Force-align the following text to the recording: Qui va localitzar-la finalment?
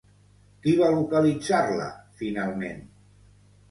Qui 0.63 0.73
va 0.79 0.89
localitzar-la 0.95 1.93
finalment? 2.25 2.85